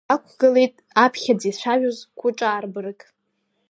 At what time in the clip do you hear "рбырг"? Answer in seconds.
2.63-2.99